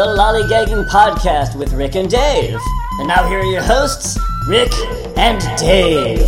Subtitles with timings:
[0.00, 2.58] the Lollygagging Podcast with Rick and Dave.
[3.00, 4.18] And now here are your hosts,
[4.48, 4.72] Rick
[5.18, 6.26] and Dave.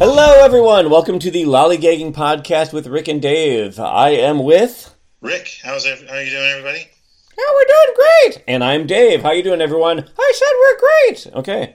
[0.00, 0.90] Hello, everyone.
[0.90, 3.78] Welcome to the Lollygagging Podcast with Rick and Dave.
[3.78, 4.92] I am with.
[5.20, 6.90] Rick, how's ev- how are you doing, everybody?
[7.38, 8.44] Yeah, we're doing great.
[8.48, 9.22] And I'm Dave.
[9.22, 10.00] How you doing, everyone?
[10.00, 11.36] I said we're great.
[11.36, 11.74] Okay.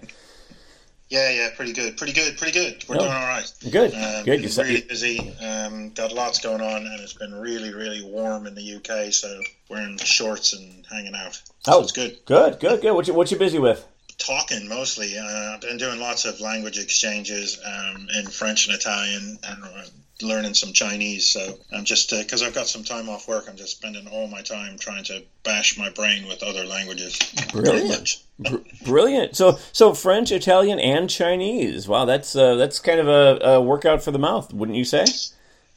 [1.10, 2.84] Yeah, yeah, pretty good, pretty good, pretty good.
[2.88, 3.00] We're Oh.
[3.00, 3.52] doing all right.
[3.70, 3.94] Good.
[3.94, 4.38] Um, Good.
[4.38, 5.20] You been said- really busy.
[5.40, 9.12] Um, got lots going on, and it's been really, really warm in the UK.
[9.14, 11.36] So we're in shorts and hanging out.
[11.64, 11.82] So Oh.
[11.84, 12.18] it's good.
[12.26, 12.94] Good, good, good.
[12.94, 13.86] What you, what you busy with?
[14.18, 15.16] Talking mostly.
[15.18, 19.84] Uh, I've been doing lots of language exchanges um, in French and Italian, and uh,
[20.22, 21.30] learning some Chinese.
[21.30, 24.42] So I'm just because I've got some time off work, I'm just spending all my
[24.42, 27.18] time trying to bash my brain with other languages.
[27.52, 28.24] Brilliant.
[28.40, 29.36] Br- brilliant.
[29.36, 31.88] So, so French, Italian, and Chinese.
[31.88, 35.06] Wow, that's uh, that's kind of a, a workout for the mouth, wouldn't you say?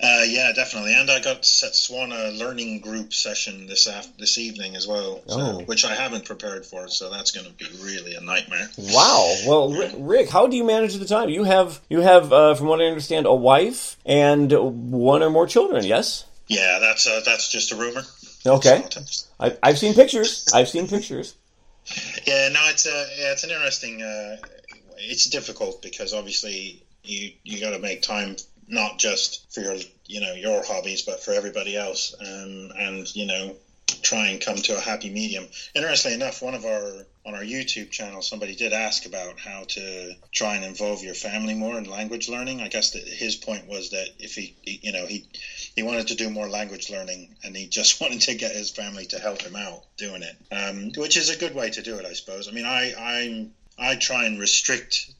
[0.00, 0.94] Uh, yeah, definitely.
[0.94, 5.40] And I got set Swan learning group session this af- this evening as well, so,
[5.40, 5.58] Oh.
[5.64, 6.86] which I haven't prepared for.
[6.88, 8.70] So that's going to be really a nightmare.
[8.78, 9.34] Wow.
[9.44, 11.30] Well, Rick, Rick, how do you manage the time?
[11.30, 14.52] You have you have, uh, from what I understand, a wife and
[14.92, 15.84] one or more children.
[15.84, 16.24] Yes.
[16.46, 18.02] Yeah, that's uh, that's just a rumor.
[18.46, 18.84] Okay.
[19.40, 20.46] I, I've seen pictures.
[20.54, 21.34] I've seen pictures.
[22.24, 24.00] Yeah, no, it's uh, yeah, it's an interesting.
[24.02, 24.36] Uh,
[24.98, 28.36] it's difficult because obviously you you got to make time
[28.68, 33.24] not just for your you know your hobbies, but for everybody else, um, and you
[33.26, 33.56] know
[34.02, 35.48] try and come to a happy medium.
[35.74, 40.14] Interestingly enough, one of our on our YouTube channel, somebody did ask about how to
[40.32, 42.60] try and involve your family more in language learning.
[42.60, 45.24] I guess that his point was that if he, he- you know, he
[45.74, 49.04] he wanted to do more language learning, and he just wanted to get his family
[49.06, 52.04] to help him out doing it, um, which is a good way to do it,
[52.04, 52.48] I suppose.
[52.48, 55.10] I mean, I I'm I try and restrict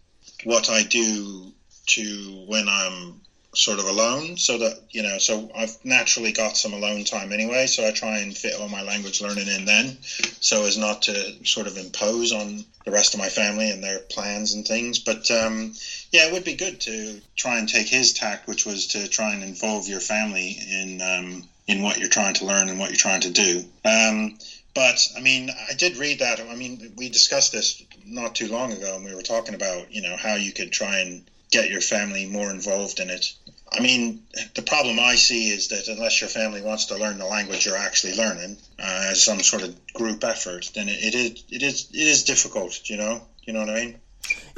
[0.44, 1.52] what I do
[1.88, 3.20] to when I'm
[3.58, 7.66] sort of alone so that you know so i've naturally got some alone time anyway
[7.66, 9.98] so i try and fit all my language learning in then
[10.38, 13.98] so as not to sort of impose on the rest of my family and their
[13.98, 15.72] plans and things but um,
[16.12, 19.32] yeah it would be good to try and take his tact which was to try
[19.34, 22.96] and involve your family in um, in what you're trying to learn and what you're
[22.96, 24.32] trying to do um,
[24.74, 26.38] but I mean, I did read that.
[26.38, 30.00] I mean, we discussed this not too long ago, and we were talking about you
[30.00, 33.32] know how you could try and get your family more involved in it.
[33.70, 34.18] I mean,
[34.54, 37.76] the problem I see is that unless your family wants to learn the language you're
[37.76, 41.86] actually learning uh, as some sort of group effort, then it, it is it is
[41.92, 42.88] it is difficult.
[42.88, 43.98] You know, you know what I mean?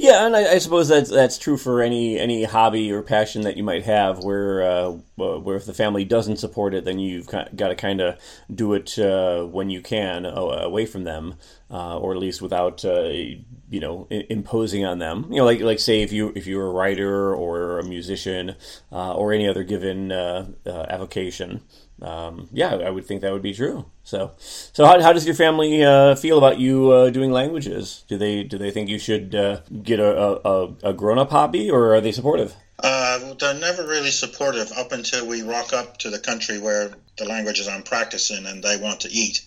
[0.00, 3.58] Yeah, and I, I suppose that's that's true for any any hobby or passion that
[3.58, 4.24] you might have.
[4.24, 8.18] Where uh, where if the family doesn't support it, then you've got to kind of
[8.52, 11.34] do it uh, when you can uh, away from them,
[11.70, 15.26] uh, or at least without uh, you know imposing on them.
[15.28, 18.56] You know, like like say if you if you're a writer or a musician
[18.90, 21.60] uh, or any other given uh, uh, avocation.
[22.02, 23.84] Um, yeah, I would think that would be true.
[24.04, 28.04] So, so how, how does your family uh, feel about you uh, doing languages?
[28.08, 31.70] Do they do they think you should uh, get a, a, a grown up hobby,
[31.70, 32.54] or are they supportive?
[32.78, 36.90] Uh, well, they're never really supportive up until we rock up to the country where
[37.18, 39.44] the languages I'm practicing and they want to eat.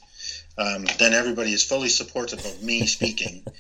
[0.56, 3.44] Um, then everybody is fully supportive of me speaking.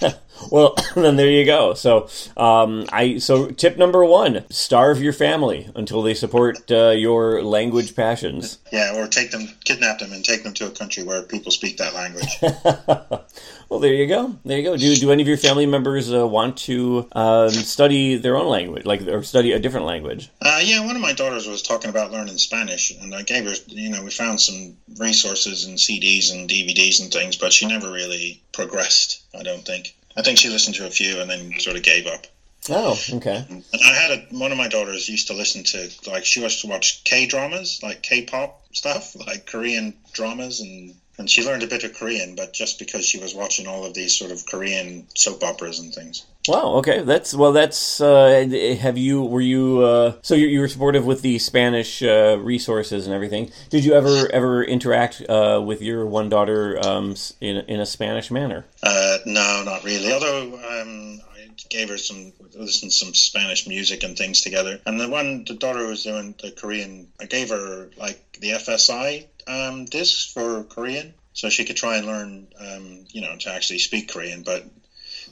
[0.50, 1.74] Well, then there you go.
[1.74, 7.42] So, um, I so tip number one: starve your family until they support uh, your
[7.42, 8.58] language passions.
[8.70, 11.78] Yeah, or take them, kidnap them, and take them to a country where people speak
[11.78, 12.28] that language.
[13.68, 14.36] well, there you go.
[14.44, 14.76] There you go.
[14.76, 18.84] Do do any of your family members uh, want to um, study their own language,
[18.84, 20.30] like or study a different language?
[20.42, 23.54] Uh, yeah, one of my daughters was talking about learning Spanish, and I gave her,
[23.68, 27.90] you know, we found some resources and CDs and DVDs and things, but she never
[27.90, 29.22] really progressed.
[29.34, 29.94] I don't think.
[30.18, 32.26] I think she listened to a few and then sort of gave up.
[32.68, 33.46] Oh, okay.
[33.48, 36.60] And I had a, one of my daughters used to listen to like she used
[36.62, 41.62] to watch K dramas, like K pop stuff, like Korean dramas, and and she learned
[41.62, 44.44] a bit of Korean, but just because she was watching all of these sort of
[44.46, 46.24] Korean soap operas and things.
[46.48, 46.74] Wow.
[46.76, 47.02] Okay.
[47.02, 47.52] That's well.
[47.52, 48.00] That's.
[48.00, 49.22] Uh, have you?
[49.22, 49.82] Were you?
[49.82, 53.50] Uh, so you, you were supportive with the Spanish uh, resources and everything.
[53.70, 58.30] Did you ever ever interact uh, with your one daughter um, in in a Spanish
[58.30, 58.64] manner?
[58.82, 60.12] Uh, no, not really.
[60.12, 64.80] Although um, I gave her some listened some Spanish music and things together.
[64.86, 69.26] And the one the daughter was doing the Korean, I gave her like the FSI
[69.46, 73.78] um, discs for Korean, so she could try and learn, um, you know, to actually
[73.78, 74.42] speak Korean.
[74.42, 74.64] But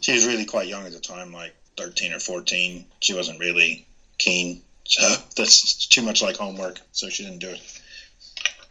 [0.01, 2.85] she was really quite young at the time, like thirteen or fourteen.
[3.01, 3.87] She wasn't really
[4.19, 4.63] keen.
[4.85, 5.03] So
[5.37, 7.81] that's too much like homework, so she didn't do it.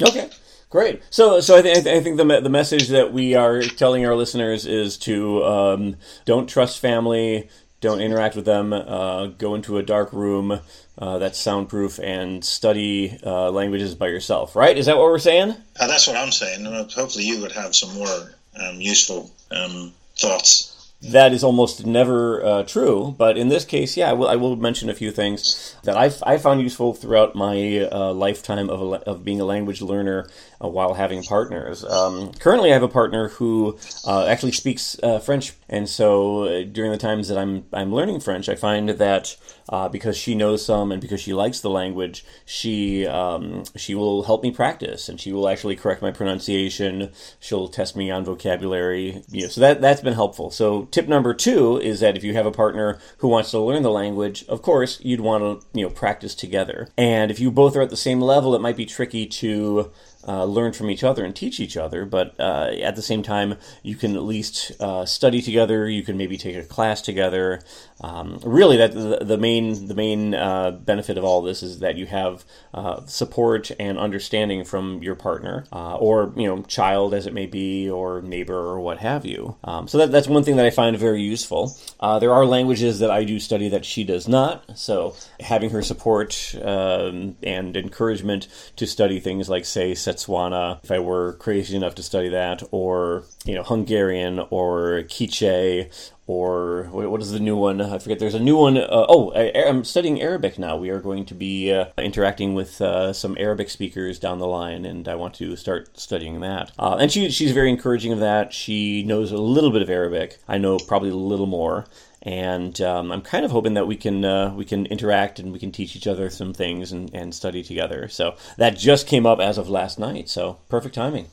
[0.01, 0.29] Okay.
[0.69, 1.01] Great.
[1.09, 4.15] So, so I, th- I think the me- the message that we are telling our
[4.15, 5.95] listeners is to um,
[6.25, 7.49] don't trust family,
[7.79, 8.73] don't interact with them.
[8.73, 10.59] Uh, go into a dark room
[10.97, 14.55] uh, that's soundproof and study uh, languages by yourself.
[14.55, 14.77] Right?
[14.77, 15.51] Is that what we're saying?
[15.79, 16.65] Uh, that's what I'm saying.
[16.65, 20.74] Hopefully, you would have some more um, useful um, thoughts
[21.11, 23.15] that is almost never uh, true.
[23.17, 26.21] But in this case, yeah, I will, I will, mention a few things that I've,
[26.23, 30.27] I found useful throughout my uh, lifetime of, a, of being a language learner
[30.63, 31.83] uh, while having partners.
[31.83, 36.63] Um, currently, I have a partner who uh, actually speaks uh, French, and so uh,
[36.63, 39.37] during the times that I'm I'm learning French, I find that
[39.69, 44.23] uh, because she knows some and because she likes the language, she um, she will
[44.23, 47.11] help me practice, and she will actually correct my pronunciation.
[47.39, 49.23] She'll test me on vocabulary.
[49.29, 50.51] You know, so that that's been helpful.
[50.51, 53.83] So tip number two is that if you have a partner who wants to learn
[53.83, 56.89] the language, of course you'd want to you know practice together.
[56.97, 59.91] And if you both are at the same level, it might be tricky to
[60.27, 63.57] uh, learn from each other and teach each other, but uh, at the same time,
[63.83, 65.89] you can at least uh, study together.
[65.89, 67.61] You can maybe take a class together.
[68.01, 71.95] Um, really, that the, the, main the main uh, benefit of all this is that
[71.95, 72.43] you have
[72.73, 77.45] uh, support and understanding from your partner, uh, or you know, child as it may
[77.45, 79.55] be, or neighbor, or what have you.
[79.63, 81.77] Um, so that, that's one thing that I find very useful.
[82.01, 84.77] there are languages that I do study that she does not.
[84.77, 90.99] So having her support um, and encouragement to study things like, say, Setswana, if I
[90.99, 95.89] were crazy enough to study that, or you know Hungarian or Quiche
[96.27, 97.81] or what is the new one?
[97.81, 98.17] I forget.
[98.17, 98.77] There's a new one.
[98.77, 100.75] Uh, oh, I, am studying Arabic now.
[100.75, 104.85] We are going to be uh, interacting with uh, some Arabic speakers down the line,
[104.85, 106.71] and I want to start studying that.
[106.79, 108.53] Uh, and she, she's very encouraging of that.
[108.53, 110.39] She knows a little bit of Arabic.
[110.47, 111.85] I know probably a little more
[112.25, 115.59] and um, I'm kind of hoping that we can uh, we can interact and we
[115.59, 118.07] can teach each other some things and, and study together.
[118.07, 120.27] So that just came up as of last night.
[120.27, 121.27] So perfect timing.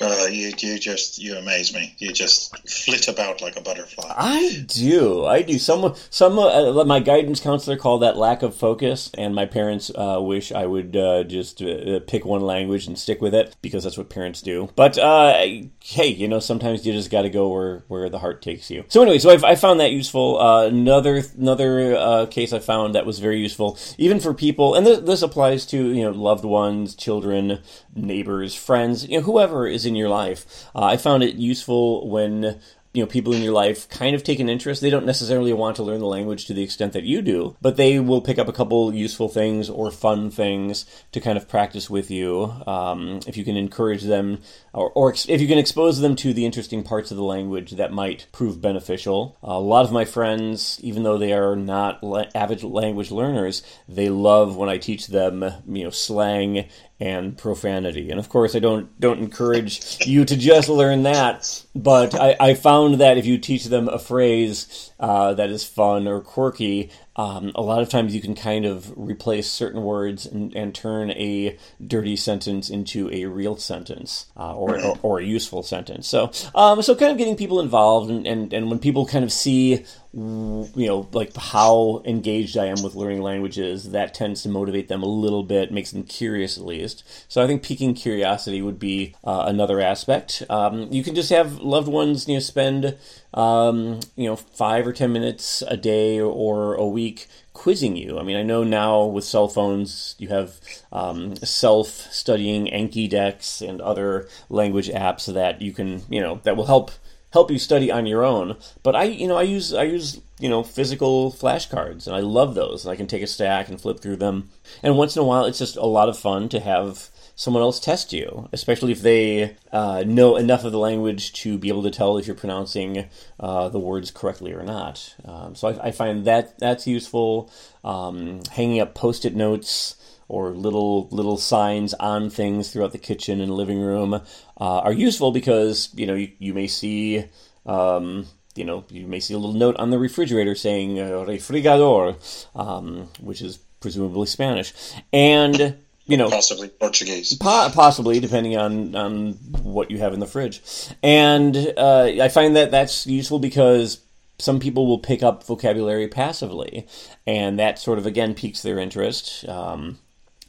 [0.00, 1.94] Uh, you you just you amaze me.
[1.98, 4.12] You just flit about like a butterfly.
[4.16, 5.26] I do.
[5.26, 5.58] I do.
[5.58, 10.18] Some some uh, my guidance counselor called that lack of focus, and my parents uh,
[10.20, 13.98] wish I would uh, just uh, pick one language and stick with it because that's
[13.98, 14.70] what parents do.
[14.74, 18.70] But hey, you know sometimes you just got to go where where the heart takes
[18.70, 18.84] you.
[18.88, 20.29] So anyway, so I've, I found that useful.
[20.36, 24.86] Uh, another another uh, case I found that was very useful, even for people, and
[24.86, 27.60] this, this applies to you know loved ones, children,
[27.94, 30.68] neighbors, friends, you know whoever is in your life.
[30.74, 32.60] Uh, I found it useful when
[32.92, 34.80] you know people in your life kind of take an interest.
[34.80, 37.76] They don't necessarily want to learn the language to the extent that you do but
[37.76, 41.88] they will pick up a couple useful things or fun things to kind of practice
[41.90, 44.40] with you um, if you can encourage them
[44.72, 47.72] or, or ex- if you can expose them to the interesting parts of the language
[47.72, 49.36] that might prove beneficial.
[49.42, 54.08] A lot of my friends even though they are not la- avid language learners they
[54.08, 56.68] love when i teach them you know slang
[57.00, 58.10] and profanity.
[58.10, 62.54] And of course, I don't don't encourage you to just learn that, but I, I
[62.54, 67.52] found that if you teach them a phrase uh, that is fun or quirky, um,
[67.54, 71.58] a lot of times you can kind of replace certain words and, and turn a
[71.86, 76.08] dirty sentence into a real sentence uh, or, or, or, a useful sentence.
[76.08, 79.32] So, um, so kind of getting people involved, and, and, and when people kind of
[79.32, 84.88] see you know, like how engaged I am with learning languages, that tends to motivate
[84.88, 87.04] them a little bit, makes them curious at least.
[87.28, 90.42] So I think piquing curiosity would be uh, another aspect.
[90.50, 92.96] Um, you can just have loved ones, you know, spend
[93.32, 97.09] um, you know five or ten minutes a day or a week
[97.52, 98.18] quizzing you.
[98.18, 100.60] I mean, I know now with cell phones you have
[100.92, 106.66] um, self-studying Anki decks and other language apps that you can, you know, that will
[106.66, 106.90] help
[107.32, 108.56] help you study on your own.
[108.82, 112.54] But I, you know, I use I use you know physical flashcards, and I love
[112.54, 112.84] those.
[112.84, 114.50] And I can take a stack and flip through them.
[114.82, 117.08] And once in a while, it's just a lot of fun to have
[117.40, 121.70] someone else test you, especially if they uh, know enough of the language to be
[121.70, 123.06] able to tell if you're pronouncing
[123.40, 125.14] uh, the words correctly or not.
[125.24, 127.50] Um, so I, I, find that that's useful.
[127.82, 129.96] Um, hanging up post-it notes
[130.28, 134.20] or little little signs on things throughout the kitchen and living room uh,
[134.60, 137.24] are useful because you know you, you may see
[137.64, 142.18] um, you know you may see a little note on the refrigerator saying uh, refrigerador,
[142.54, 144.74] um, which is presumably Spanish,
[145.10, 145.78] and
[146.10, 150.62] you know possibly Portuguese, po- possibly depending on on what you have in the fridge,
[151.02, 154.00] and uh, I find that that's useful because
[154.38, 156.86] some people will pick up vocabulary passively,
[157.26, 159.48] and that sort of again piques their interest.
[159.48, 159.98] Um,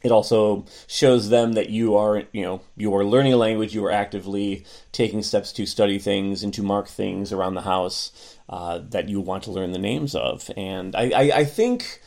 [0.02, 3.74] it also shows them that you are, you know, you are learning a language.
[3.74, 8.36] You are actively taking steps to study things and to mark things around the house
[8.48, 10.50] uh, that you want to learn the names of.
[10.56, 12.00] And I, I, I think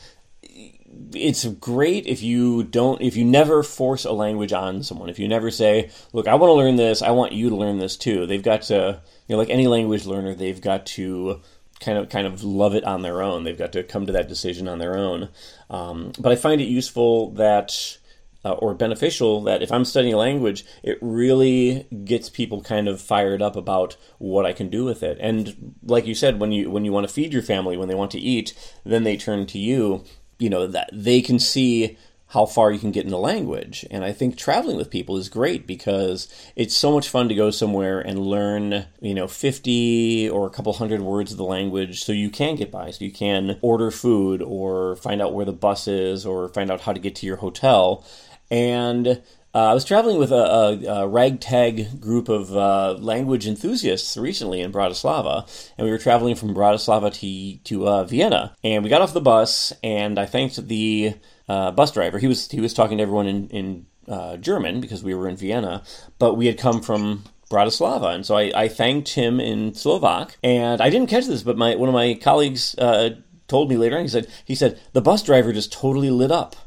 [1.14, 5.28] it's great if you don't if you never force a language on someone if you
[5.28, 8.26] never say look i want to learn this i want you to learn this too
[8.26, 11.42] they've got to you know like any language learner they've got to
[11.80, 13.44] kind of kind of love it on their own.
[13.44, 15.30] They've got to come to that decision on their own.
[15.70, 17.98] Um, but I find it useful that.
[18.44, 23.02] Uh, or beneficial that if I'm studying a language, it really gets people kind of
[23.02, 25.18] fired up about what I can do with it.
[25.20, 27.96] And like you said, when you when you want to feed your family, when they
[27.96, 30.04] want to eat, then they turn to you.
[30.40, 31.98] You know that they can see
[32.36, 33.86] how far you can get in the language.
[33.92, 37.52] And I think traveling with people is great because it's so much fun to go
[37.52, 42.12] somewhere and learn, you know, 50 or a couple hundred words of the language so
[42.12, 42.92] you can get by.
[42.92, 46.82] So you can order food or find out where the bus is or find out
[46.82, 48.04] how to get to your hotel.
[48.52, 49.22] And
[49.56, 54.60] uh, I was traveling with a, a, a ragtag group of uh, language enthusiasts recently
[54.60, 55.48] in Bratislava,
[55.78, 58.54] and we were traveling from Bratislava to, to uh, Vienna.
[58.66, 61.16] And we got off the bus, and I thanked the
[61.48, 62.20] uh, bus driver.
[62.20, 65.38] He was he was talking to everyone in in uh, German because we were in
[65.38, 65.84] Vienna,
[66.20, 70.38] but we had come from Bratislava, and so I, I, thanked him in Slovak.
[70.44, 73.12] And I didn't catch this, but my one of my colleagues uh,
[73.48, 74.02] told me later on.
[74.02, 76.58] He said he said the bus driver just totally lit up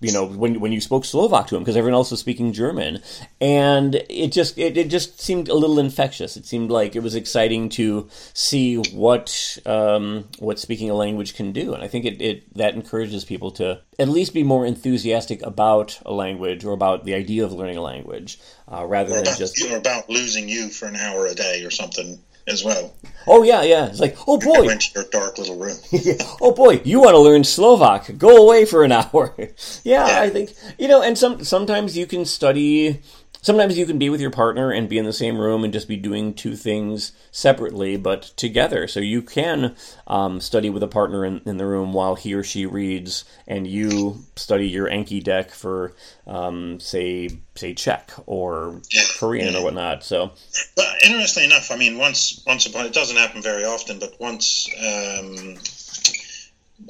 [0.00, 3.02] you know when when you spoke Slovak to him because everyone else was speaking German,
[3.40, 6.36] and it just it, it just seemed a little infectious.
[6.36, 11.52] It seemed like it was exciting to see what um, what speaking a language can
[11.52, 15.42] do, and I think it, it that encourages people to at least be more enthusiastic
[15.42, 18.38] about a language or about the idea of learning a language
[18.70, 21.70] uh, rather or than about, just about losing you for an hour a day or
[21.70, 22.94] something as well.
[23.26, 23.86] Oh yeah, yeah.
[23.86, 25.76] It's like, oh boy, went to your dark little room.
[26.40, 28.16] oh boy, you want to learn Slovak?
[28.16, 29.34] Go away for an hour.
[29.84, 31.02] yeah, yeah, I think you know.
[31.02, 33.00] And some sometimes you can study
[33.46, 35.86] sometimes you can be with your partner and be in the same room and just
[35.86, 38.88] be doing two things separately but together.
[38.88, 39.76] So you can
[40.08, 43.64] um, study with a partner in, in, the room while he or she reads, and
[43.64, 45.94] you study your Anki deck for,
[46.26, 49.02] um, say, say Czech or yeah.
[49.16, 49.60] Korean yeah.
[49.60, 50.02] or whatnot.
[50.02, 50.32] So,
[50.74, 54.68] but interestingly enough, I mean, once once upon it doesn't happen very often, but once.
[54.76, 55.56] Um,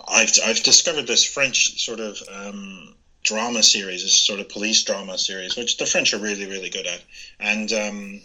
[0.08, 2.95] I've, I've discovered this French sort of um,
[3.26, 6.87] drama series, this sort of police drama series, which the French are really, really good
[6.87, 7.02] at.
[7.38, 8.23] And um,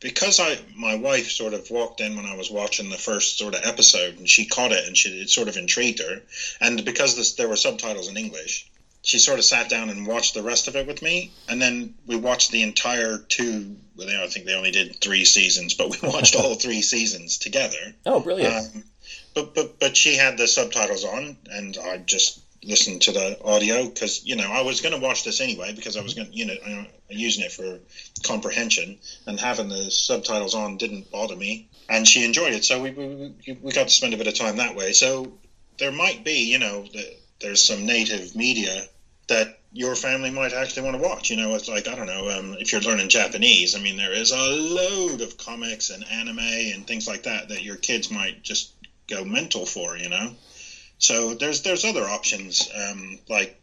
[0.00, 3.54] because I, my wife sort of walked in when I was watching the first sort
[3.54, 6.22] of episode, and she caught it, and she it sort of intrigued her.
[6.60, 8.66] And because this, there were subtitles in English,
[9.02, 11.94] she sort of sat down and watched the rest of it with me, and then
[12.06, 13.76] we watched the entire two.
[13.96, 17.94] Well, I think they only did three seasons, but we watched all three seasons together.
[18.04, 18.54] Oh, brilliant!
[18.54, 18.84] Um,
[19.34, 23.84] but but but she had the subtitles on, and I just listen to the audio
[23.86, 26.46] because you know I was going to watch this anyway because I was going you
[26.46, 27.78] know using it for
[28.22, 32.90] comprehension and having the subtitles on didn't bother me and she enjoyed it so we,
[32.90, 34.92] we, we got to spend a bit of time that way.
[34.92, 35.32] So
[35.78, 36.86] there might be you know
[37.40, 38.84] there's some native media
[39.28, 42.30] that your family might actually want to watch you know it's like I don't know
[42.30, 46.38] um, if you're learning Japanese I mean there is a load of comics and anime
[46.38, 48.72] and things like that that your kids might just
[49.08, 50.34] go mental for you know
[50.98, 53.60] so there's there's other options um, like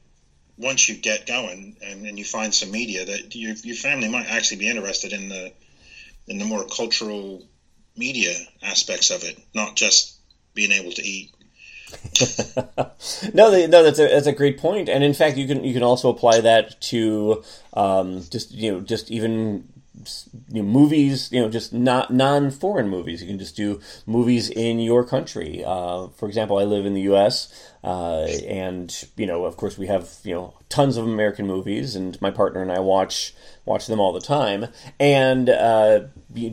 [0.57, 4.27] once you get going and, and you find some media that your, your family might
[4.27, 5.51] actually be interested in the
[6.27, 7.43] in the more cultural
[7.97, 10.17] media aspects of it, not just
[10.53, 11.31] being able to eat.
[13.33, 15.83] no, no, that's a that's a great point, and in fact, you can you can
[15.83, 19.67] also apply that to um, just you know just even
[20.49, 23.21] you know, movies, you know, just not non-foreign movies.
[23.21, 25.63] You can just do movies in your country.
[25.65, 27.71] Uh, for example, I live in the U.S.
[27.83, 32.19] Uh, and you know, of course, we have you know tons of American movies, and
[32.21, 33.33] my partner and I watch
[33.65, 34.67] watch them all the time.
[34.99, 36.01] And uh,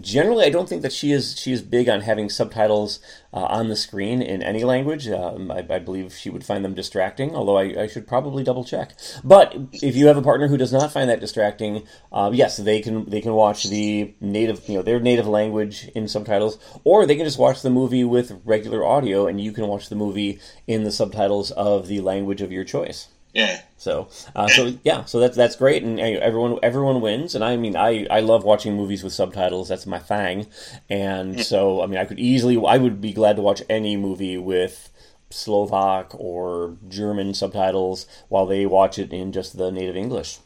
[0.00, 3.00] generally, I don't think that she is she is big on having subtitles
[3.32, 5.08] uh, on the screen in any language.
[5.08, 8.64] Um, I, I, believe she would find them distracting, although I, I, should probably double
[8.64, 8.94] check.
[9.22, 12.80] But if you have a partner who does not find that distracting, uh, yes, they
[12.80, 17.16] can they can watch the native you know their native language in subtitles, or they
[17.16, 20.84] can just watch the movie with regular audio, and you can watch the movie in
[20.84, 23.08] the subtitles subtitles of the language of your choice.
[23.32, 23.60] Yeah.
[23.76, 27.34] So, uh, so yeah, so that's that's great, and everyone everyone wins.
[27.34, 29.68] And I mean, I I love watching movies with subtitles.
[29.68, 30.46] That's my thing.
[30.88, 34.36] And so, I mean, I could easily, I would be glad to watch any movie
[34.36, 34.90] with
[35.30, 40.38] Slovak or German subtitles while they watch it in just the native English.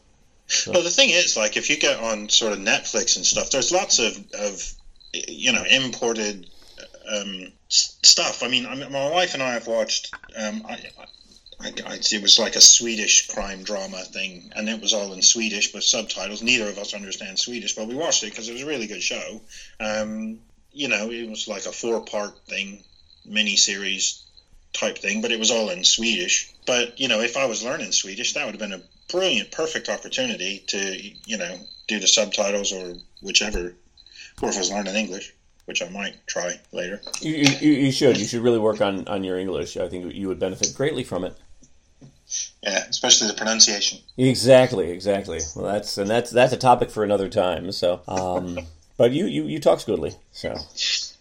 [0.47, 0.71] So.
[0.71, 3.71] Well, the thing is, like, if you get on sort of Netflix and stuff, there's
[3.71, 4.73] lots of of
[5.13, 6.47] you know imported
[7.11, 8.43] um, stuff.
[8.43, 10.13] I mean, I mean, my wife and I have watched.
[10.37, 10.79] Um, I,
[11.59, 15.21] I, I, it was like a Swedish crime drama thing, and it was all in
[15.21, 16.41] Swedish with subtitles.
[16.41, 19.01] Neither of us understand Swedish, but we watched it because it was a really good
[19.01, 19.41] show.
[19.79, 20.39] Um,
[20.71, 22.83] you know, it was like a four-part thing,
[23.25, 24.23] mini series
[24.73, 26.53] type thing, but it was all in Swedish.
[26.65, 29.87] But you know, if I was learning Swedish, that would have been a brilliant, perfect
[29.89, 31.57] opportunity to you know
[31.87, 33.73] do the subtitles or whichever,
[34.41, 35.33] or if I was learning English.
[35.65, 37.01] which I might try later.
[37.21, 38.17] You, you, you should.
[38.17, 39.77] You should really work on, on your English.
[39.77, 41.35] I think you would benefit greatly from it.
[42.63, 43.99] Yeah, especially the pronunciation.
[44.17, 45.39] Exactly, exactly.
[45.55, 47.71] Well, that's and that's that's a topic for another time.
[47.71, 48.59] So, um,
[48.97, 50.55] but you you you talk Scoodly, so.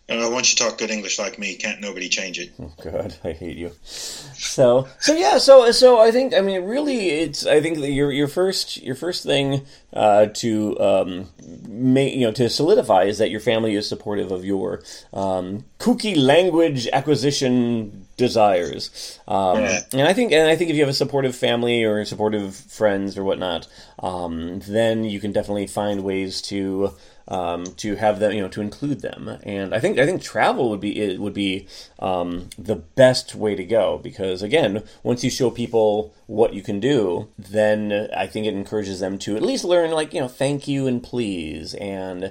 [0.06, 2.52] Once you talk good English like me, can't nobody change it.
[2.61, 3.73] Oh, God, I hate you.
[3.82, 8.12] So, so yeah, so so I think I mean really, it's I think that your
[8.12, 11.28] your first your first thing uh, to um,
[11.66, 14.82] make you know to solidify is that your family is supportive of your
[15.14, 19.80] um, kooky language acquisition desires, um, Yeah.
[19.92, 23.16] and I think and I think if you have a supportive family or supportive friends
[23.18, 23.66] or whatnot,
[24.00, 26.92] um, then you can definitely find ways to
[27.26, 29.38] um, to have them, you know, to include them.
[29.44, 31.66] And I think I think travel would be it would be
[31.99, 36.80] um, the best way to go because again, once you show people what you can
[36.80, 40.68] do, then I think it encourages them to at least learn, like you know, thank
[40.68, 42.30] you and please and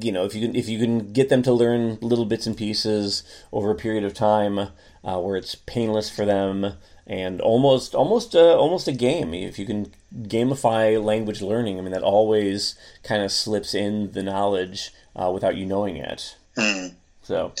[0.00, 2.56] you know if you can if you can get them to learn little bits and
[2.56, 3.22] pieces
[3.52, 4.58] over a period of time
[5.04, 6.74] uh, where it's painless for them
[7.06, 11.92] and almost almost uh, almost a game if you can gamify language learning i mean
[11.92, 16.88] that always kind of slips in the knowledge uh, without you knowing it Hmm.
[17.22, 17.52] so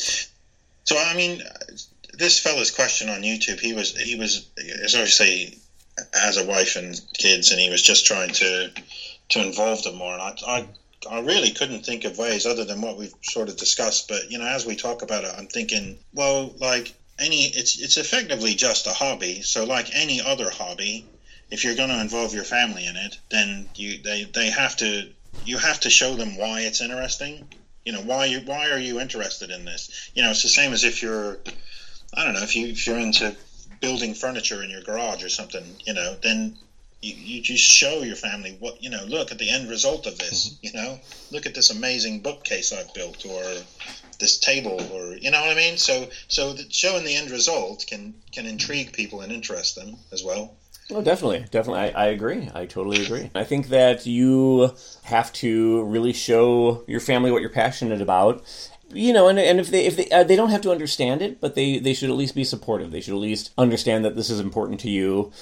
[0.84, 1.42] So I mean,
[2.14, 5.58] this fella's question on YouTube, he was he was is obviously
[6.14, 8.70] has a wife and kids, and he was just trying to
[9.30, 10.12] to involve them more.
[10.14, 10.68] And I, I
[11.10, 14.08] I really couldn't think of ways other than what we've sort of discussed.
[14.08, 17.96] But you know, as we talk about it, I'm thinking, well, like any, it's it's
[17.96, 19.42] effectively just a hobby.
[19.42, 21.06] So like any other hobby,
[21.50, 25.08] if you're going to involve your family in it, then you they they have to
[25.44, 27.48] you have to show them why it's interesting.
[27.84, 30.10] You know why you why are you interested in this?
[30.14, 31.38] You know, it's the same as if you're
[32.14, 33.34] I don't know if you if you're into
[33.80, 35.76] building furniture in your garage or something.
[35.84, 36.56] You know, then
[37.02, 39.04] you, you just show your family what you know.
[39.04, 40.58] Look at the end result of this.
[40.62, 40.98] You know,
[41.30, 43.42] look at this amazing bookcase I've built, or
[44.18, 45.76] this table, or you know what I mean.
[45.76, 50.24] So so that showing the end result can can intrigue people and interest them as
[50.24, 50.56] well.
[50.90, 51.80] Oh, definitely, definitely.
[51.80, 52.48] I, I agree.
[52.54, 53.30] I totally agree.
[53.34, 54.70] I think that you
[55.02, 58.44] have to really show your family what you're passionate about.
[58.92, 61.40] You know, and, and if they if they uh, they don't have to understand it,
[61.40, 62.92] but they they should at least be supportive.
[62.92, 65.32] They should at least understand that this is important to you.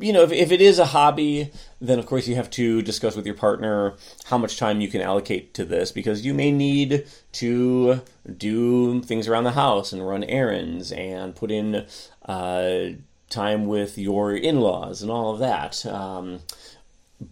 [0.00, 3.14] You know, if, if it is a hobby, then of course you have to discuss
[3.14, 7.06] with your partner how much time you can allocate to this because you may need
[7.32, 8.00] to
[8.36, 11.86] do things around the house and run errands and put in
[12.26, 12.86] uh,
[13.30, 15.84] time with your in-laws and all of that.
[15.86, 16.40] Um,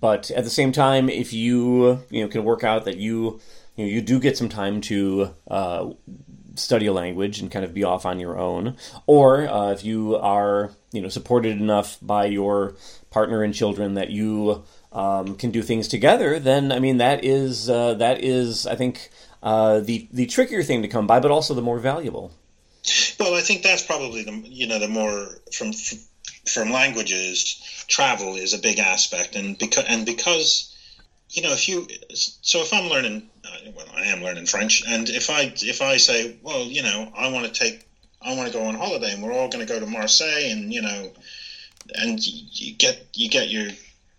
[0.00, 3.40] but at the same time, if you you know can work out that you
[3.76, 5.90] you know you do get some time to uh,
[6.54, 10.16] study a language and kind of be off on your own, or uh, if you
[10.16, 12.74] are you know supported enough by your
[13.10, 17.68] partner and children that you um, can do things together, then I mean that is
[17.68, 19.10] uh, that is I think
[19.42, 22.32] uh, the the trickier thing to come by, but also the more valuable.
[23.18, 25.72] Well, I think that's probably the you know the more from
[26.46, 30.74] from languages travel is a big aspect, and because and because
[31.30, 33.30] you know if you so if I'm learning
[33.74, 37.30] well I am learning French, and if I if I say well you know I
[37.30, 37.86] want to take
[38.20, 40.72] I want to go on holiday and we're all going to go to Marseille and
[40.72, 41.10] you know
[41.94, 43.70] and you, get you get your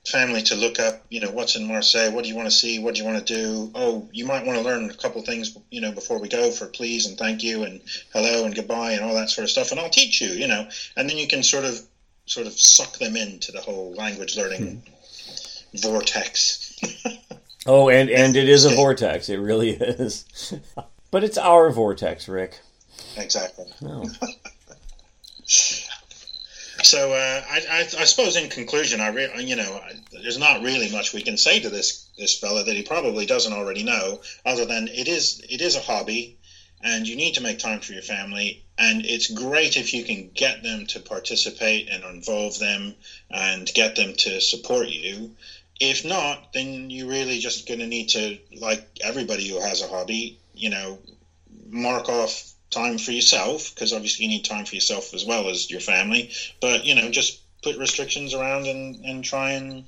[0.06, 2.78] family to look up, you know, what's in Marseille, what do you want to see,
[2.80, 3.72] what do you want to do?
[3.74, 6.67] Oh, you might want to learn a couple things, you know, before we go for
[6.67, 9.80] please and thank you and hello and goodbye and all that sort of stuff, and
[9.80, 10.67] I'll teach you, you know,
[10.98, 11.80] and then you can sort of
[12.26, 14.82] sort of suck them into the whole language learning
[15.72, 15.78] hmm.
[15.78, 16.78] vortex.
[17.65, 19.30] Oh, and and it is a vortex.
[19.30, 20.26] It really is.
[21.12, 22.60] but it's our vortex, Rick.
[23.17, 23.65] exactly.
[23.84, 24.06] Oh.
[26.84, 30.62] So uh, I, I, I suppose in conclusion, I re- you know I, there's not
[30.62, 34.21] really much we can say to this this fella that he probably doesn't already know,
[34.45, 36.38] other than it is it is a hobby,
[36.82, 40.30] and you need to make time for your family, and it's great if you can
[40.34, 42.95] get them to participate and involve them
[43.30, 45.32] and get them to support you.
[45.89, 49.88] If not, then you're really just going to need to, like everybody who has a
[49.88, 51.00] hobby, you know,
[51.69, 55.69] mark off time for yourself because obviously you need time for yourself as well as
[55.69, 59.86] your family but you know just put restrictions around and, and try and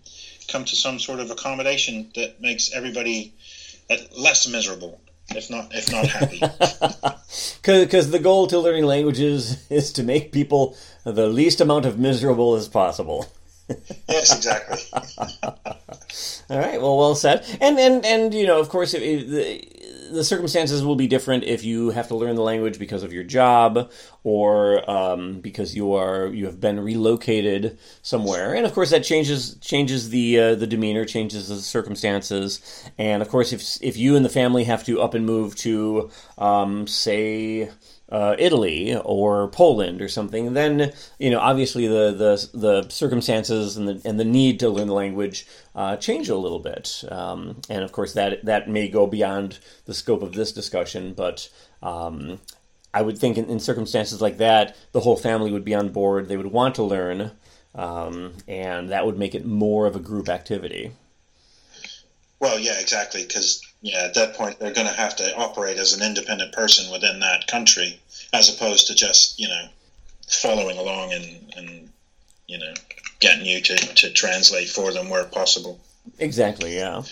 [0.47, 3.34] come to some sort of accommodation that makes everybody
[4.15, 6.39] less miserable if not if not happy
[7.65, 12.53] Because the goal to learning languages is to make people the least amount of miserable
[12.53, 13.25] as possible.
[14.10, 14.80] Yes exactly
[16.49, 16.80] All right.
[16.80, 17.43] Well, well said.
[17.60, 21.63] And and and you know, of course, it, it, the circumstances will be different if
[21.63, 23.91] you have to learn the language because of your job
[24.23, 29.58] or um, because you are you have been relocated somewhere, and of course that changes
[29.60, 34.23] changes the uh, the demeanor, changes the circumstances, and of course if if you and
[34.23, 37.71] the family have to up and move to um, say
[38.09, 43.87] uh, Italy or Poland or something, then you know obviously the the, the circumstances and
[43.87, 47.83] the and the need to learn the language uh, change a little bit, um, and
[47.83, 51.49] of course that that may go beyond the scope of this discussion, but.
[51.81, 52.39] Um,
[52.93, 56.29] I would think in, in, circumstances like that, the whole family would be on board.
[56.29, 57.31] They would want to learn,
[57.75, 60.93] um, and that would make it more of a group activity.
[62.55, 63.21] Well, yeah, exactly.
[63.21, 66.89] Because yeah, at that point they're going to have to operate as an independent person
[66.89, 67.99] within that country,
[68.31, 69.67] as opposed to just you know
[70.29, 71.89] following along and and
[72.47, 72.73] you know
[73.19, 75.81] getting you to to translate for them where possible.
[76.17, 76.77] Exactly.
[76.77, 77.03] Yeah.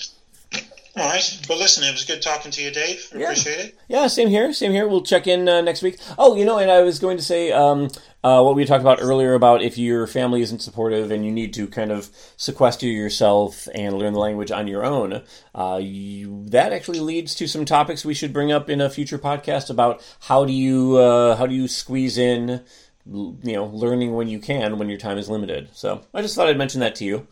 [0.96, 1.46] All right.
[1.50, 3.10] Well, listen, it was good talking to you, Dave.
[3.14, 3.24] I yeah.
[3.24, 3.80] appreciate it.
[3.88, 4.54] Yeah, same here.
[4.54, 4.88] Same here.
[4.88, 5.98] We'll check in uh, next week.
[6.20, 7.90] Oh, you know, and I was going to say um,
[8.24, 11.52] uh, what we talked about earlier about if your family isn't supportive and you need
[11.56, 15.24] to kind of sequester yourself and learn the language on your own,
[15.56, 19.18] uh, you, that actually leads to some topics we should bring up in a future
[19.18, 22.62] podcast about how do you uh, how do you squeeze in
[23.06, 25.70] you know learning when you can when your time is limited.
[25.74, 27.28] So I just thought I'd mention that to you.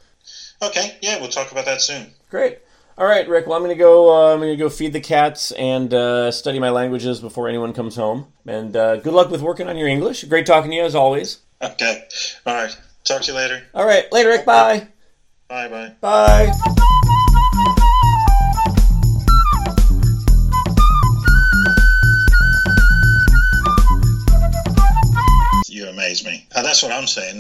[0.63, 0.97] Okay.
[1.01, 2.07] Yeah, we'll talk about that soon.
[2.31, 2.59] Great.
[2.97, 3.47] All right, Rick.
[3.47, 4.13] Well, I'm gonna go.
[4.13, 7.95] Uh, I'm gonna go feed the cats and uh, study my languages before anyone comes
[7.95, 8.27] home.
[8.45, 10.23] And uh, good luck with working on your English.
[10.25, 11.39] Great talking to you as always.
[11.61, 12.03] Okay.
[12.45, 12.77] All right.
[13.05, 13.63] Talk to you later.
[13.73, 14.11] All right.
[14.11, 14.45] Later, Rick.
[14.45, 14.87] Bye.
[15.47, 15.67] Bye.
[15.67, 15.95] Bye.
[16.01, 16.51] Bye.
[25.67, 26.45] You amaze me.
[26.53, 27.39] That's what I'm saying.